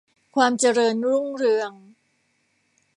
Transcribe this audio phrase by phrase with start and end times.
[0.35, 1.71] ความเจริญรุ่งเรือง